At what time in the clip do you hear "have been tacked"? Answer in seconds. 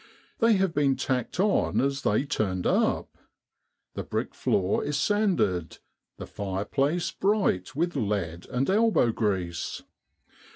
0.53-1.39